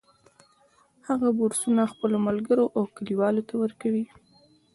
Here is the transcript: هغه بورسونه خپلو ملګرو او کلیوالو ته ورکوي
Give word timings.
هغه 1.07 1.27
بورسونه 1.37 1.83
خپلو 1.93 2.17
ملګرو 2.27 2.65
او 2.77 2.83
کلیوالو 2.95 3.47
ته 3.49 3.53
ورکوي 3.63 4.05